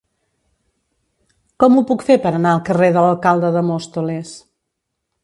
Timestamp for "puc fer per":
1.91-2.31